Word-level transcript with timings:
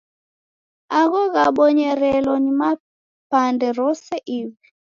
Agho 0.99 1.21
ghabonyerelo 1.33 2.33
ni 2.43 2.51
mipande 2.59 3.67
rose 3.77 4.15
iw'i. 4.37 4.67